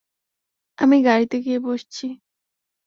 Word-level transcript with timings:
আমি 0.77 0.97
গাড়িতে 1.03 1.37
গিয়ে 1.45 1.59
বসছি। 1.61 2.05